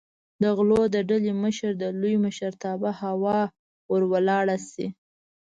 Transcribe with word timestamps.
د 0.41 0.43
غلو 0.57 0.81
د 0.95 0.97
ډلې 1.09 1.31
مشر 1.43 1.71
د 1.81 1.83
لوی 2.01 2.15
مشرتابه 2.25 2.91
هوا 3.01 3.39
ور 3.91 4.03
ولاړه 4.11 4.57
شي. 4.69 4.87